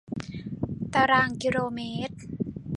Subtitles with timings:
[0.93, 2.17] ตางรางกิโลเมตร